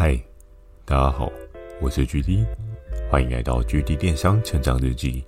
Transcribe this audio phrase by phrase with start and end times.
[0.00, 0.16] 嗨，
[0.84, 1.28] 大家好，
[1.80, 2.46] 我是 GD，
[3.10, 5.24] 欢迎来到 GD 电商成长日记。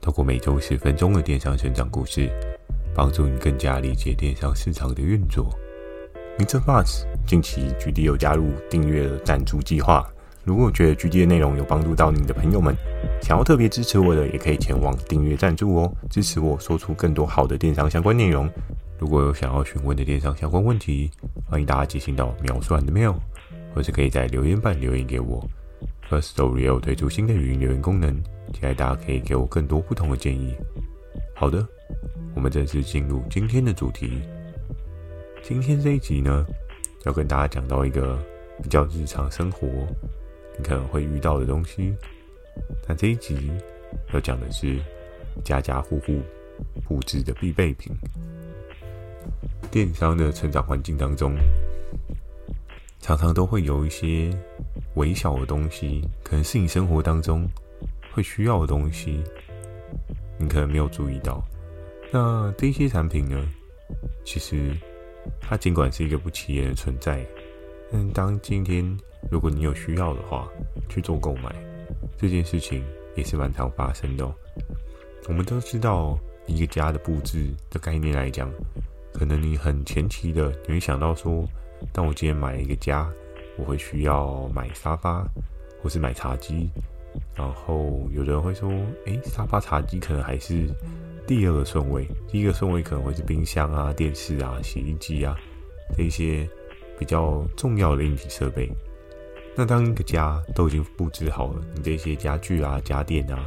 [0.00, 2.30] 透过每周十分钟的电商成长故事，
[2.94, 5.46] 帮助你更加理解电商市场的运作。
[6.38, 6.58] Mr.
[6.64, 10.10] Buzz，近期 GD 有加入订阅赞助计划。
[10.42, 12.74] 如果觉得 GD 的内容有帮助到你的朋友们，
[13.20, 18.48] 想要特别支持我的，也可以前往订阅赞助哦，支持我说出更多好的电商相关内容。
[18.98, 21.10] 如果有想要询问的电商相关问题，
[21.44, 23.16] 欢迎大家寄信到描述栏的 mail。
[23.74, 25.42] 或是可以在留言板留言给我。
[26.08, 28.14] Firstory 有推出新的语音留言功能，
[28.52, 30.54] 期待大家可以给我更多不同的建议。
[31.34, 31.66] 好的，
[32.34, 34.20] 我们正式进入今天的主题。
[35.42, 36.46] 今天这一集呢，
[37.04, 38.16] 要跟大家讲到一个
[38.62, 39.66] 比较日常生活
[40.56, 41.94] 你可能会遇到的东西。
[42.86, 43.50] 那这一集
[44.12, 44.78] 要讲的是
[45.42, 46.20] 家家户户
[46.84, 47.92] 布置的必备品。
[49.70, 51.34] 电商的成长环境当中。
[53.02, 54.30] 常常都会有一些
[54.94, 57.44] 微小的东西，可能是你生活当中
[58.12, 59.20] 会需要的东西，
[60.38, 61.42] 你可能没有注意到。
[62.12, 63.44] 那这些产品呢，
[64.24, 64.72] 其实
[65.40, 67.26] 它尽管是一个不起眼的存在，
[67.90, 68.96] 但当今天
[69.32, 70.48] 如果你有需要的话，
[70.88, 71.52] 去做购买，
[72.16, 72.84] 这件事情
[73.16, 74.32] 也是蛮常发生的哦。
[75.26, 78.48] 我们都知道，一个家的布置的概念来讲，
[79.12, 81.44] 可能你很前期的你会想到说。
[81.92, 83.10] 但我今天买了一个家，
[83.56, 85.26] 我会需要买沙发，
[85.82, 86.68] 或是买茶几。
[87.34, 88.70] 然后有的人会说
[89.06, 90.66] ：“诶，沙发、茶几可能还是
[91.26, 95.36] 第二个顺位，第一个顺位可能会是冰箱啊、电视啊、洗衣机啊
[95.96, 96.48] 这些
[96.98, 98.70] 比较重要的硬体设备。”
[99.54, 103.46] 那当一个家都已经布置好了，你这些家具啊、家电啊，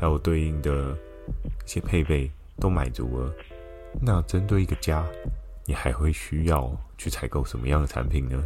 [0.00, 0.90] 还有对应的
[1.64, 3.32] 一些配备都买足了，
[4.02, 5.06] 那针对一个家，
[5.66, 8.44] 你还会需要去采购什么样的产品呢？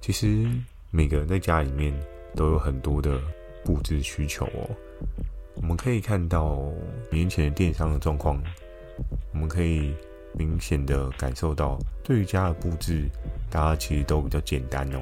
[0.00, 0.46] 其实
[0.90, 1.94] 每个人在家里面
[2.36, 3.20] 都有很多的
[3.64, 4.68] 布置需求哦。
[5.56, 6.70] 我们可以看到
[7.10, 8.42] 年前的电商的状况，
[9.32, 9.94] 我们可以
[10.34, 13.08] 明显的感受到，对于家的布置，
[13.48, 15.00] 大家其实都比较简单哦。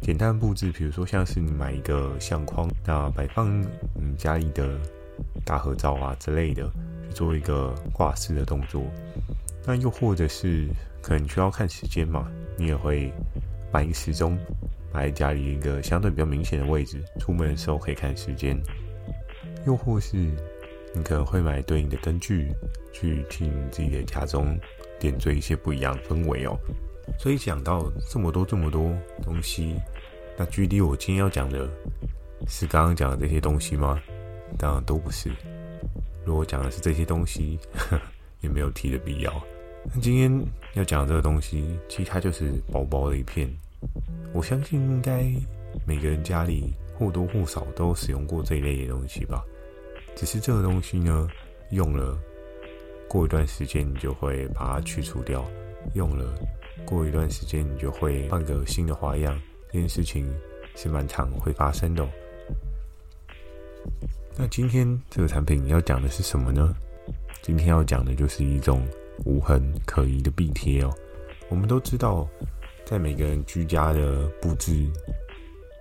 [0.00, 3.48] 简单布置，比如说像是你买一个相框，那摆放
[3.96, 4.76] 嗯家里的
[5.44, 6.68] 大合照啊之类的，
[7.06, 8.82] 去做一个挂饰的动作。
[9.64, 10.66] 那又或者是
[11.00, 13.12] 可能需要看时间嘛，你也会
[13.72, 14.38] 买一个时钟，
[14.92, 18.60] 摆在家里一个相对比较明显的位置，出门的时候可以看时间。
[19.66, 20.16] 又或是
[20.94, 22.52] 你可能会买对应的灯具，
[22.92, 24.58] 去替自己的家中
[24.98, 26.58] 点缀一些不一样的氛围哦。
[27.18, 28.92] 所以讲到这么多这么多
[29.22, 29.74] 东西，
[30.36, 31.68] 那距离我今天要讲的
[32.48, 34.00] 是刚刚讲的这些东西吗？
[34.58, 35.30] 当然都不是。
[36.24, 38.02] 如果讲的是这些东西，呵 呵
[38.42, 39.32] 也没有提的必要。
[39.92, 40.30] 那今天
[40.74, 43.48] 要讲的这个东西，其实它就是薄薄的一片。
[44.32, 45.24] 我相信应该
[45.86, 49.42] 每个人家里或多或少都使用过这一类的东西吧。
[50.14, 51.26] 只是这个东西呢，
[51.70, 52.16] 用了
[53.08, 55.42] 过一段时间，你就会把它去除掉；
[55.94, 56.32] 用了
[56.84, 59.36] 过一段时间，你就会换个新的花样。
[59.72, 60.30] 这件事情
[60.76, 62.06] 是蛮常会发生的。
[64.36, 66.72] 那今天这个产品要讲的是什么呢？
[67.42, 68.82] 今天要讲的就是一种。
[69.26, 70.92] 无痕可疑的壁贴哦，
[71.48, 72.26] 我们都知道，
[72.84, 74.90] 在每个人居家的布置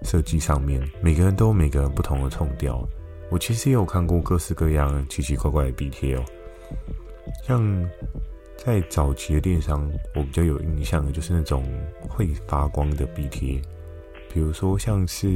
[0.03, 2.87] 设计上面，每个人都有每个人不同的痛调。
[3.31, 6.25] 我其实也有看过各式各样奇奇怪怪的壁贴哦，
[7.47, 7.89] 像
[8.57, 11.65] 在早期的电商，我比较有印象的就是那种
[12.01, 13.59] 会发光的壁贴，
[14.31, 15.27] 比如说像是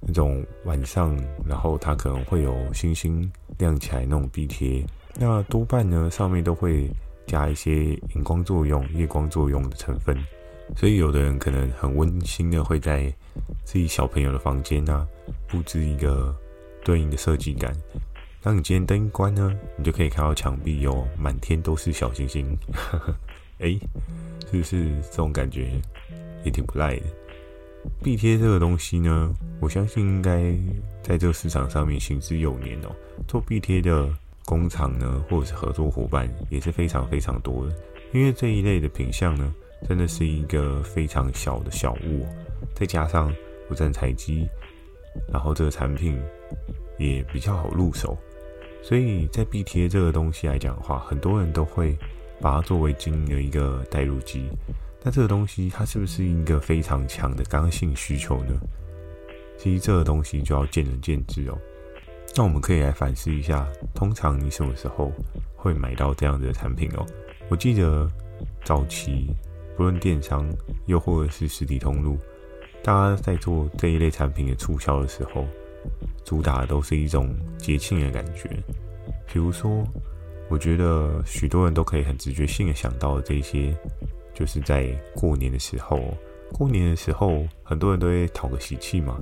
[0.00, 3.28] 那种晚上，然后它可能会有星星
[3.58, 4.84] 亮起来那种壁贴，
[5.14, 6.90] 那多半呢上面都会。
[7.24, 10.18] 加一些荧光作用、夜光作用的成分，
[10.76, 13.10] 所以有的人可能很温馨的会在
[13.64, 15.06] 自己小朋友的房间啊
[15.48, 16.36] 布置一个
[16.84, 17.72] 对应的设计感。
[18.42, 22.44] 当你今天灯一关呢，你就可以看到墙壁有满天都是小星星。
[23.60, 23.78] 哎，
[24.50, 25.70] 是不是这种感觉
[26.44, 27.06] 也挺不赖的？
[28.02, 30.52] 壁贴这个东西呢，我相信应该
[31.04, 32.90] 在这个市场上面行之有年哦。
[33.28, 34.12] 做壁贴的。
[34.44, 37.74] 工厂呢，或者是合作伙伴也是非常非常多的，
[38.12, 39.54] 因为这一类的品相呢，
[39.88, 42.26] 真的是一个非常小的小物，
[42.74, 43.32] 再加上
[43.68, 44.48] 不占材积，
[45.32, 46.20] 然后这个产品
[46.98, 48.16] 也比较好入手，
[48.82, 51.96] 所以在壁贴这个东西来讲的话，很多人都会
[52.40, 54.48] 把它作为经营的一个代入机。
[55.04, 58.54] 那这个东西它是不是一个非常强的刚性需求呢？
[59.58, 61.58] 其实这个东西就要见仁见智哦。
[62.34, 65.12] 那我们可以来反思一下，通常你什么时候
[65.54, 67.04] 会买到这样子的产品哦？
[67.50, 68.10] 我记得
[68.64, 69.28] 早期
[69.76, 70.48] 不论电商
[70.86, 72.16] 又或者是实体通路，
[72.82, 75.44] 大家在做这一类产品的促销的时候，
[76.24, 78.48] 主打的都是一种节庆的感觉。
[79.26, 79.84] 比如说，
[80.48, 83.76] 我觉得许多人都可以很直觉性的想到的这些，
[84.32, 86.00] 就是在过年的时候，
[86.52, 89.20] 过年的时候，很多人都会讨个喜气嘛。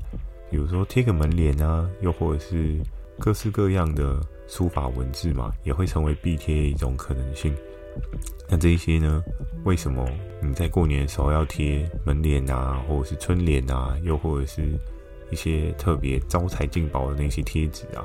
[0.48, 2.80] 比如说贴个门帘啊，又或者是
[3.20, 4.18] 各式各样的
[4.48, 7.54] 书法文字嘛，也会成为壁贴的一种可能性。
[8.48, 9.22] 那这一些呢？
[9.64, 10.08] 为什么
[10.40, 14.72] 你在过年的时候要贴门帘啊，或者是春联啊，又或者是
[15.30, 18.02] 一些特别招财进宝的那些贴纸啊？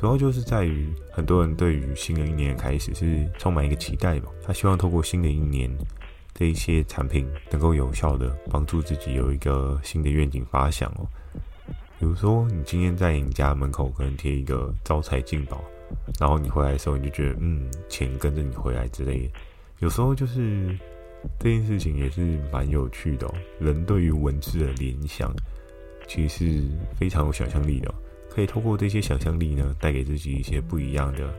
[0.00, 4.30] 主要就是在于很多人对于新的一年开始是充满一个期待吧。
[4.42, 5.70] 他希望透过新的一年，
[6.32, 11.06] 这一些产品能够有效的帮助自己有一个新的愿景发想哦。
[11.98, 15.62] 比如说，你今天在你家门口可能贴一个招财进宝。
[16.20, 19.32] 然后你回来的时候，你就觉得嗯，钱跟着你回来之类的。
[19.80, 20.78] 有时候就是
[21.40, 23.34] 这件事情也是蛮有趣的哦。
[23.58, 25.32] 人对于文字的联想，
[26.06, 26.62] 其实是
[26.96, 27.92] 非常有想象力的。
[28.30, 31.34] 可以透过这些想象力呢，带给自己一些不一样的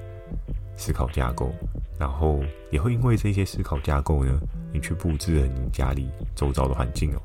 [0.76, 1.54] 思考架构。
[1.98, 4.42] 然后也会因为这些思考架构呢，
[4.74, 7.22] 你去布置了你家里周遭的环境哦。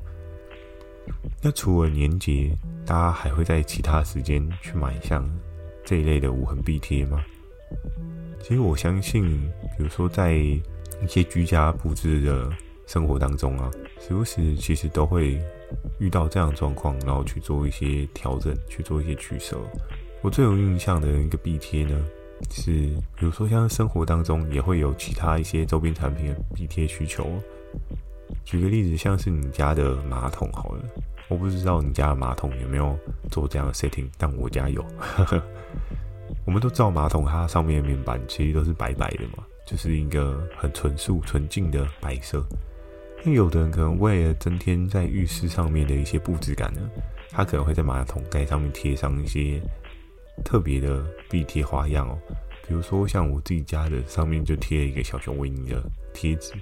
[1.41, 2.51] 那除了年节，
[2.85, 5.29] 大家还会在其他时间去买像
[5.83, 7.23] 这一类的无痕壁贴吗？
[8.41, 9.23] 其实我相信，
[9.77, 10.61] 比如说在一
[11.07, 12.49] 些居家布置的
[12.87, 15.39] 生活当中啊，时不时其实都会
[15.99, 19.57] 遇到这样的状况，然后去做一些调整，去做一些取舍。
[20.21, 21.99] 我最有印象的一个壁贴呢，
[22.51, 22.71] 是
[23.15, 27.27] 比如说像生活当中也会有其他一些周边产品的壁贴需求。
[28.43, 30.83] 举个例子，像是你家的马桶好了。
[31.27, 32.95] 我不知道你家的马桶有没有
[33.31, 34.85] 做这样的 setting，但我家有。
[36.45, 42.45] 我们都知道马桶它上面的面板其实都是白白的嘛，就是一个很纯素、纯净的白色。
[43.23, 46.81] 那有的人可能为了增添在浴室上面的一些布置感呢，
[47.31, 49.59] 他可能会在马桶盖上面贴上一些
[50.43, 52.19] 特别的壁贴花样哦。
[52.67, 55.83] 比如说像我自己家的上面就贴了一个小熊维尼的
[56.13, 56.53] 贴纸。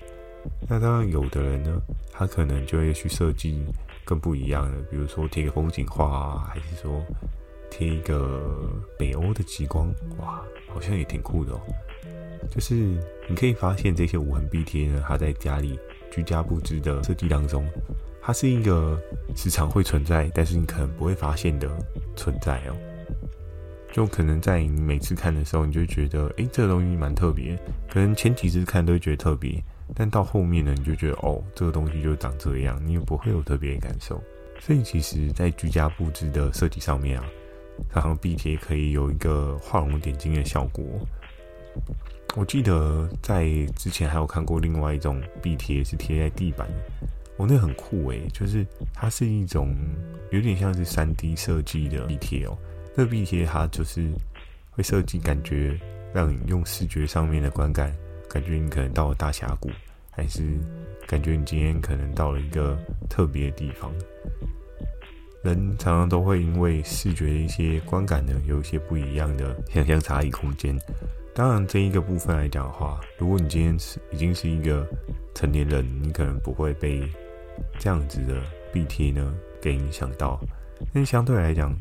[0.68, 1.82] 那当然，有的人呢，
[2.12, 3.64] 他可能就会去设计。
[4.06, 7.02] 更不一样的，比如说贴个风景画啊，还是说
[7.72, 8.70] 贴一个
[9.00, 9.88] 北欧的极光，
[10.18, 11.62] 哇，好像也挺酷的哦。
[12.52, 12.74] 就是
[13.30, 15.80] 你可以发现这些无痕壁贴呢，它在家里
[16.12, 17.66] 居家布置的设计当中，
[18.22, 19.02] 它是一个
[19.38, 21.70] 时常会存在，但是你可能不会发现的
[22.14, 22.76] 存在哦。
[23.94, 27.58] 就可能在你每次看的时候，你就觉得，诶，这个东西蛮特别。
[27.90, 29.64] 可能前几次看都会觉得特别。
[29.96, 34.22] 但到后面呢，你就觉得哦，这个东西就长这样，你也不会有特别的感受。
[34.60, 37.26] 所以其实，在居家布置的设计上面啊，
[37.94, 40.84] 然后壁贴可以有一个画龙点睛的效果。
[42.36, 43.46] 我记得在
[43.76, 46.68] 之前还有看过另外一种壁贴，是贴在地板，
[47.38, 49.76] 哦，那很酷诶，就是它是一种
[50.32, 52.58] 有点像是 3D 设计的壁贴哦。
[52.96, 54.12] 那壁贴它就是
[54.72, 55.80] 会设计，感觉
[56.14, 57.94] 让你用视觉上面的观感。
[58.34, 59.70] 感觉你可能到了大峡谷，
[60.10, 60.42] 还是
[61.06, 62.76] 感觉你今天可能到了一个
[63.08, 63.94] 特别的地方。
[65.44, 70.76] 人常常都会因为视觉的一些观感呢，有一些不一样的 想象差异空间。
[71.36, 74.88] 当然，这一个部分来讲的话，如果你今天是已经是一个
[75.36, 77.08] 成年人，你可能不会被
[77.78, 78.42] 这样子的
[78.72, 79.32] 壁贴呢
[79.62, 80.40] 给影响到。
[80.92, 81.72] 但相对来讲，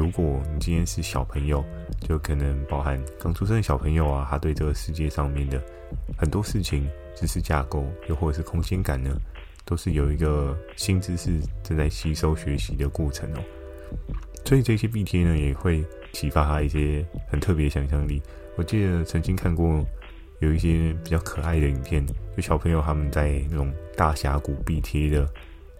[0.00, 1.62] 如果你今天是小朋友，
[2.00, 5.62] 就可能包含刚出生的小朋友啊，他对这个世界上面的
[6.16, 9.14] 很多事情、知识架构，又或者是空间感呢，
[9.66, 13.44] 都是有一个新知识正在吸收学习的过程哦。
[14.46, 18.22] 所以这些壁贴呢，也会启发他一些很特别的想象力。
[18.56, 19.86] 我记得曾经看过
[20.38, 22.02] 有一些比较可爱的影片，
[22.34, 25.28] 就小朋友他们在那种大峡谷壁贴的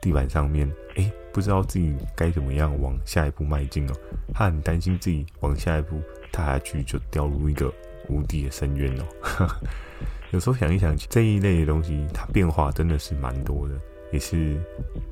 [0.03, 1.11] 地板上面，诶。
[1.33, 3.95] 不知道自己该怎么样往下一步迈进哦，
[4.35, 6.01] 他很担心自己往下一步
[6.33, 7.73] 踏下去就掉入一个
[8.09, 9.49] 无底的深渊哦。
[10.33, 13.75] 有时候想一想，这一类的东西，它变化真的是蛮多的，
[14.13, 14.61] 也是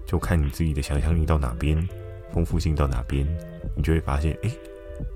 [0.07, 1.89] 就看你自己的想象力到哪边，
[2.33, 3.27] 丰富性到哪边，
[3.77, 4.51] 你就会发现，哎，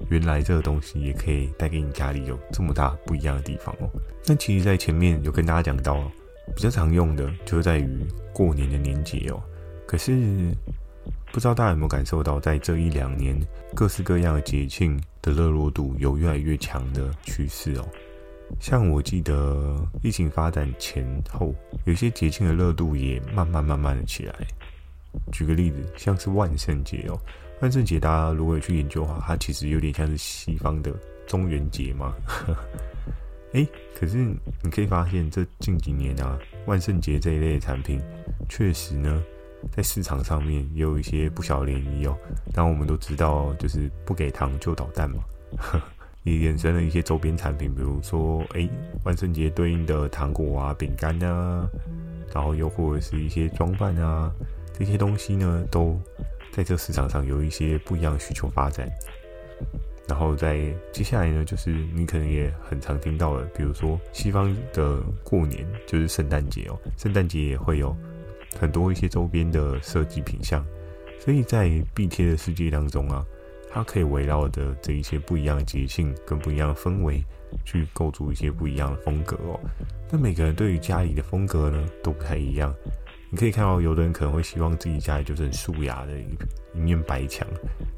[0.08, 3.88] 原来这个东西也可以带给你家里有这么大不一样的地方哦。
[4.26, 6.10] 那其实，在前面有跟大家讲到，
[6.54, 9.42] 比较常用的就是在于过年的年节哦，
[9.86, 10.52] 可是。
[11.32, 13.38] 不知道大家有没有感受到，在这一两年，
[13.74, 17.88] 各式各样的节庆的热络度有越来越强的趋势哦。
[18.60, 21.54] 像我记得疫情发展前后，
[21.86, 24.34] 有些节庆的热度也慢慢慢慢的起来。
[25.32, 27.18] 举个例子，像是万圣节哦，
[27.62, 30.92] 万圣节大家如果有去研究的话，它其实有点像是西方的
[31.26, 32.14] 中元节嘛。
[33.52, 34.18] 诶，可是
[34.62, 38.00] 你可以发现，这近几年啊，万圣节这一类的产品，
[38.48, 39.22] 确实呢。
[39.70, 42.16] 在市场上面也有一些不小的涟漪哦。
[42.52, 45.22] 当我们都知道，就是不给糖就捣蛋嘛，
[46.24, 48.68] 也衍生了一些周边产品，比如说，哎，
[49.04, 51.68] 万圣节对应的糖果啊、饼干啊，
[52.34, 54.32] 然后又或者是一些装扮啊，
[54.72, 56.00] 这些东西呢，都
[56.50, 58.88] 在这市场上有一些不一样的需求发展。
[60.08, 67.96] 然后在接下来呢，就是你可能也很常听到的，比如说西方的过年就是圣诞节哦，圣诞节也会有
[68.58, 70.64] 很多一些周边的设计品项，
[71.18, 73.24] 所以在壁贴的世界当中啊，
[73.70, 77.24] 它可以围绕着这一些不一样的节庆跟不一样的氛围，
[77.64, 79.58] 去构筑一些不一样的风格哦。
[80.10, 82.74] 那每个人对于家里的风格呢，都不太一样。
[83.30, 86.36] 你可以看到，有的人可能会希望自己家里就是很素雅的一
[86.74, 87.48] 一面白墙，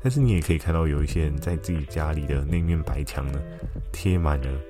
[0.00, 3.42] 但是你也可以看到，有一些人在自己家里的那面白墙呢，
[3.90, 4.60] 贴满了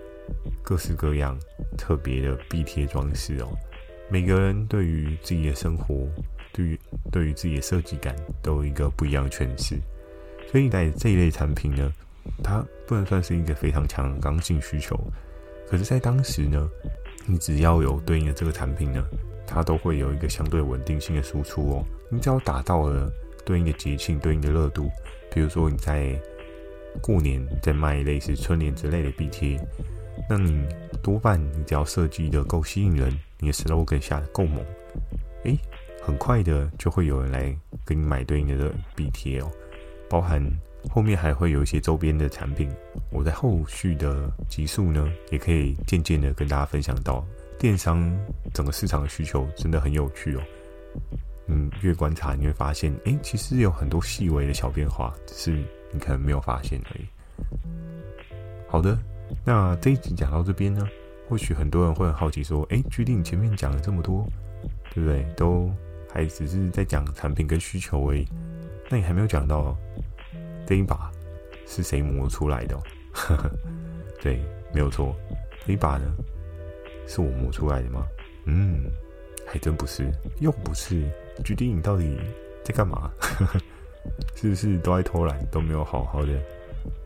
[0.63, 1.39] 各式各样
[1.77, 3.55] 特别的壁贴装饰哦。
[4.09, 6.07] 每个人对于自己的生活，
[6.53, 6.81] 对于
[7.11, 9.77] 对于自己的设计感，都有一个不一样的诠释。
[10.51, 11.93] 所以在这一类产品呢，
[12.43, 14.99] 它不能算是一个非常强的刚性需求，
[15.69, 16.69] 可是，在当时呢，
[17.27, 19.05] 你只要有对应的这个产品呢。
[19.47, 21.85] 它都会有一个相对稳定性的输出哦。
[22.09, 23.13] 你只要达到了
[23.45, 24.91] 对应的节庆、对应的热度，
[25.31, 26.19] 比如说你在
[27.03, 29.61] 过年在卖类似春联之类的壁贴，
[30.31, 30.65] 那你
[31.03, 33.13] 多半你只要设计的够吸引人，
[33.45, 34.65] 你的 slogan 下得够猛，
[35.45, 35.59] 诶，
[36.03, 39.51] 很快的就会有人来给你买对应的壁贴哦。
[40.09, 40.43] 包含
[40.91, 42.71] 后面还会有一些周边的产品，
[43.11, 47.25] 我在后续的集数呢，也可以渐渐的跟大家分享到。
[47.59, 48.11] 电商
[48.53, 50.43] 整个市场的需求真的很有趣哦。
[51.47, 55.51] 嗯，越观察你会发现，哎，其实有很多细微的小变化，只是
[55.93, 57.05] 你可能没有发现而已。
[58.67, 58.99] 好的，
[59.45, 60.87] 那这一集讲到这边呢，
[61.29, 64.27] 或许很多人会很好奇说，哎，GD 你前面讲了这么多，
[64.93, 65.25] 对不对？
[65.37, 65.71] 都
[66.13, 68.27] 还只是在讲产品跟需求而已，
[68.91, 69.77] 那你还没有讲到
[70.67, 71.11] 这一把
[71.67, 72.83] 是谁磨出来的哦？
[74.23, 74.41] 对，
[74.73, 75.15] 没有错，
[75.67, 76.15] 这一把呢？
[77.07, 78.07] 是我磨出来的吗？
[78.47, 78.85] 嗯，
[79.47, 81.03] 还真不是，又不是。
[81.43, 82.19] GD，你到底
[82.63, 83.11] 在干嘛？
[84.37, 86.33] 是不是都在偷懒，都没有好好的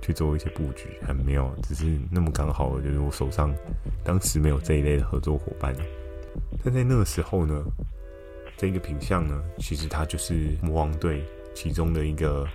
[0.01, 0.89] 去做一些布局？
[1.03, 3.55] 很没有，只是那么刚好，就是我手上
[4.05, 5.75] 当时没有这一类的合作伙伴。
[6.65, 7.65] 但在那个时候呢，
[8.57, 11.23] 这个品项呢，其实它就是魔王队
[11.55, 12.47] 其中的一个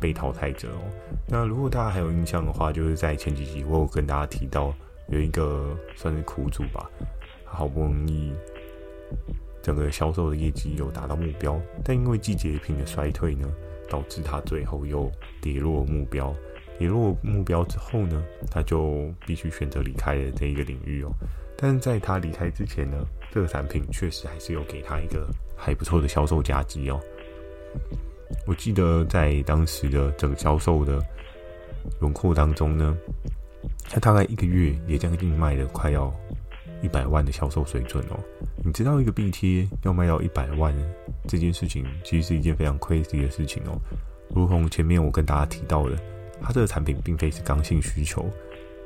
[0.00, 0.82] 被淘汰者哦。
[1.28, 4.74] 那如果大家还有印象的话，就是在前几集我有跟大家提到。
[5.08, 6.90] 有一个算是苦主吧，
[7.44, 8.32] 好不容易
[9.62, 13.46] 整个销售的业绩有达到目标，但因为季节品的衰退呢，
[13.94, 15.08] 导致他最后又
[15.40, 16.34] 跌落目标。
[16.80, 18.20] 跌落目标之后呢，
[18.50, 21.12] 他就必须选择离开了这一个领域哦。
[21.56, 27.00] 但是在他离开之前呢，这个产品确实还是有给他一个还不错的销售佳绩哦。
[28.48, 31.00] 我记得在当时的整个销售的
[32.00, 32.96] 轮廓当中呢。
[33.88, 36.12] 他大概一个月也将近卖了快要
[36.84, 38.20] 一百万的销售水准哦。
[38.62, 40.74] 你知道一个壁贴要卖到一百万
[41.26, 43.80] 这件事情，其实是一件非常 crazy 的事情哦。
[44.34, 45.96] 如同前面我跟大家提到的，
[46.42, 48.28] 它这个产品并非是刚性需求，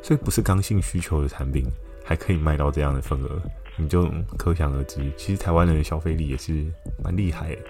[0.00, 1.64] 所以不是刚性需求的产品
[2.04, 3.42] 还可以卖到这样的份额，
[3.76, 6.64] 你就可想而知，其实台湾人的消费力也是
[7.02, 7.62] 蛮厉害的。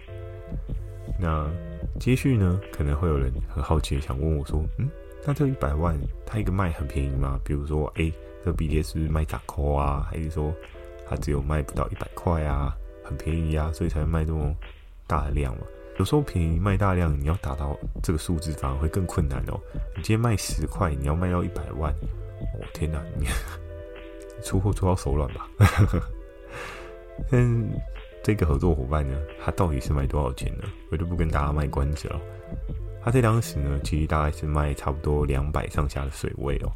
[1.19, 1.51] 那
[1.99, 4.89] 接续呢，可能会有人很好奇想问我说，嗯？
[5.27, 7.39] 那这一百万，它一个卖很便宜吗？
[7.45, 8.13] 比如说，哎、欸，
[8.49, 10.55] 这 BTS 是卖打 call 啊，还是说
[11.07, 12.75] 它只有卖不到一百块啊，
[13.05, 14.55] 很便宜啊，所以才卖这么
[15.07, 15.67] 大量嘛？
[15.99, 19.61] 有时候便宜卖大量，你要达到这个数字反而会更困难哦。
[19.95, 23.27] 你今天卖十块，你要卖到一百万，哦天哪，你
[24.43, 25.47] 出货出到手软吧？
[27.31, 27.71] 但
[28.23, 29.15] 这个合作伙伴呢，
[29.45, 30.65] 他到底是卖多少钱呢？
[30.91, 32.19] 我就不跟大家卖关子了。
[33.03, 36.73] 他在当时呢，其实大概是卖差不多两百上下的水位哦。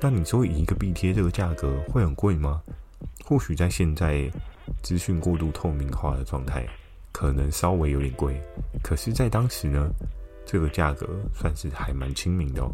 [0.00, 2.62] 那你说以一个壁贴这个价格会很贵吗？
[3.24, 4.30] 或许在现在
[4.82, 6.66] 资讯过度透明化的状态，
[7.12, 8.40] 可能稍微有点贵。
[8.82, 9.90] 可是，在当时呢，
[10.46, 12.70] 这个价格算是还蛮亲民的哦。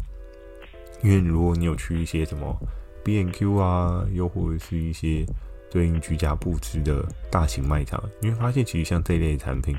[1.03, 2.55] 因为如果你有去一些什么
[3.03, 5.25] B&Q 啊，又或者是一些
[5.69, 9.77] 对应居家布置的大型卖场，你会发现，其实像这类产品，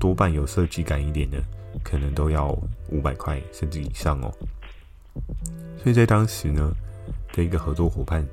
[0.00, 1.42] 多半有设计感一点的。
[1.82, 2.48] 可能都要
[2.90, 4.30] 五百块甚至以上哦，
[5.82, 6.72] 所以在当时呢，
[7.32, 8.26] 这一个合作伙伴，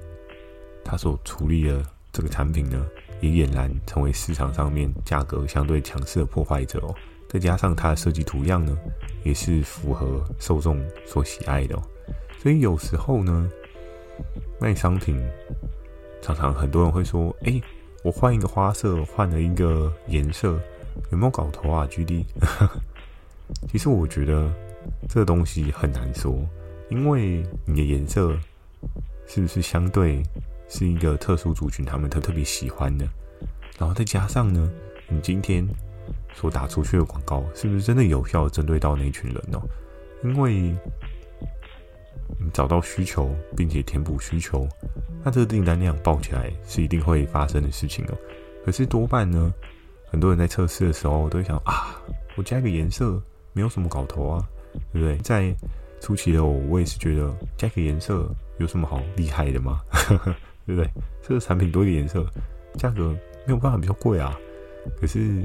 [0.83, 2.85] 他所处理的这个产品呢，
[3.21, 6.95] 也俨然成为市场上面价格相对强势的破坏者哦。
[7.27, 8.77] 再加上它的设计图样呢，
[9.23, 11.83] 也是符合受众所喜爱的哦。
[12.39, 13.49] 所以有时候呢，
[14.59, 15.19] 卖商品
[16.21, 17.61] 常常很多人会说：“哎，
[18.03, 20.59] 我换一个花色，换了一个颜色。”
[21.11, 22.25] 有没有搞头啊？GD，
[23.71, 24.51] 其实我觉得
[25.07, 26.35] 这个东西很难说，
[26.89, 28.37] 因为你的颜色
[29.27, 30.23] 是不是相对
[30.67, 33.07] 是一个特殊族群，他们特特别喜欢的，
[33.77, 34.69] 然后再加上呢，
[35.07, 35.67] 你今天
[36.33, 39.61] 所打出去的广告是不是真的有效针对到那一群人哦？
[40.23, 40.75] 因为
[42.37, 44.67] 你找到需求，并且填补需求，
[45.23, 48.17] 那这个订单量爆起来是一定会发生的事情哦。
[48.65, 49.53] 可是多半呢，
[50.07, 52.01] 很多人在测试的时候都会想啊，
[52.35, 53.21] 我加一个颜色
[53.53, 54.49] 没有什么搞头啊，
[54.93, 55.17] 对不对？
[55.17, 55.55] 在
[56.01, 58.27] 初期的我，我也是觉得加个颜色
[58.57, 59.81] 有什么好厉害的吗？
[60.65, 60.89] 对不对？
[61.21, 62.25] 这个产品多一个颜色，
[62.77, 63.09] 价格
[63.45, 64.37] 没有办法比较贵啊。
[64.99, 65.43] 可是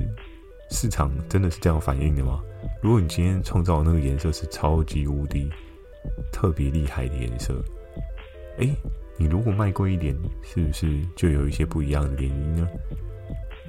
[0.70, 2.42] 市场真的是这样反应的吗？
[2.82, 5.50] 如果你今天创造的那个颜色是超级无敌
[6.32, 7.54] 特别厉害的颜色，
[8.58, 8.74] 诶，
[9.16, 12.68] 你如果卖贵一点，是不是就有一些不一样的原因呢？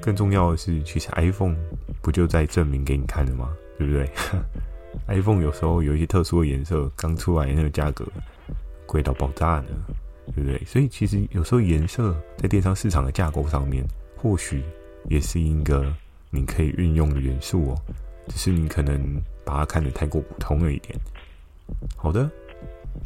[0.01, 1.55] 更重要的是，其实 iPhone
[2.01, 3.55] 不就在证明给你看的吗？
[3.77, 4.09] 对不对
[5.07, 8.05] ？iPhone 有时候有一些特殊的颜色，刚出来那个价格
[8.85, 9.65] 贵到爆炸呢，
[10.33, 10.61] 对不对？
[10.65, 13.83] 所以其实有时候颜色在电商市场的架构上面，
[14.15, 14.63] 或许
[15.09, 15.93] 也是一个
[16.29, 17.75] 你可以运用的元素哦，
[18.27, 18.99] 只是你可能
[19.43, 20.97] 把它看得太过普通了一点。
[21.95, 22.29] 好的，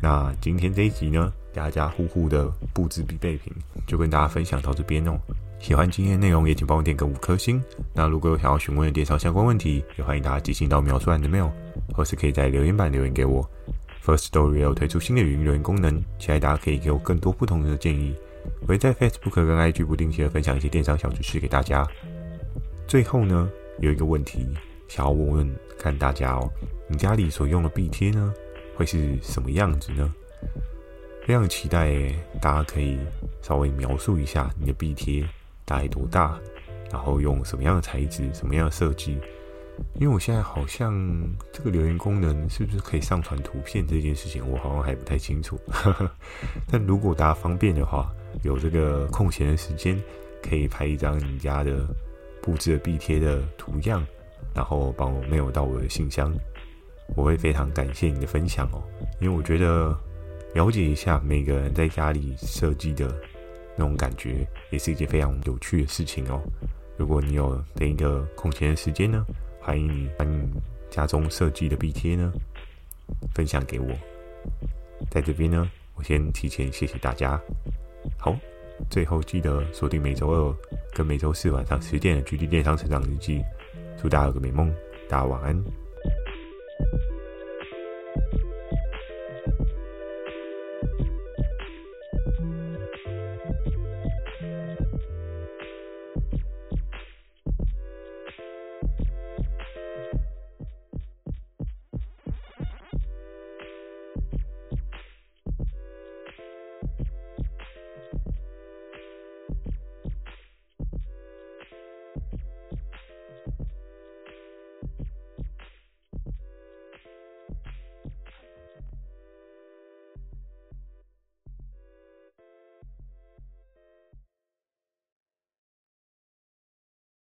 [0.02, 3.54] 那今天这一集呢，家家户户的布置必备品
[3.88, 5.18] 就跟大家分享到这边哦。
[5.60, 7.62] 喜欢今天内容，也请帮我点个五颗星。
[7.94, 11.52] 那如果有想要询问的电商相关问题，也欢迎大家寄信到描述栏的 mail，
[11.94, 13.48] 或是可以在留言板留言给我。
[14.04, 18.16] First Story 有推出新的语音留言功能，期待大家可以给我更多不同的建议。
[18.62, 21.88] 我会在 Facebook 跟 IG 不定期的分享一些电商小知识给大家。
[22.88, 24.48] 最后呢，有一个问题
[24.88, 26.50] 想要问问看大家哦，
[26.88, 28.34] 你家里所用的壁贴呢，
[28.76, 30.12] 会是什么样子呢？
[31.26, 31.94] 非常期待
[32.42, 32.98] 大家可以
[33.42, 35.24] 稍微描述一下你的壁贴。
[35.66, 36.40] 大概多大？
[36.92, 39.20] 然后用什么样的材质、什么样的设计？
[39.96, 40.94] 因为我现在好像
[41.52, 45.60] 这个留言功能是不是可以上传图片这件事情，我好像还不太清楚。
[46.70, 48.12] 但如果大家方便的话，
[48.44, 50.02] 有这个空闲的时间，
[50.42, 51.88] 可以拍一张你家的
[52.42, 54.06] 布置的壁贴的图样，
[54.54, 56.34] 然后帮我 mail 到我的信箱，
[57.16, 58.82] 我会非常感谢你的分享哦。
[59.22, 59.98] 因为我觉得
[60.54, 63.14] 了解一下每个人在家里设计的。
[63.82, 66.42] 那种感觉也是一件非常有趣的事情哦。
[66.98, 69.26] 如果你有等一个空闲的时间呢，
[69.70, 70.50] 欢迎你把你
[70.90, 72.34] 家中设计的壁贴呢
[73.36, 73.88] 分享给我。
[75.12, 77.40] 在这边呢，我先提前谢谢大家。
[78.18, 78.36] 好，
[78.90, 80.58] 最后记得锁定每周二
[80.92, 83.38] 跟每周四晚上十点的《GD 电商成长日记》。
[83.96, 84.74] 祝大家有个美梦，
[85.08, 85.64] 大家晚安。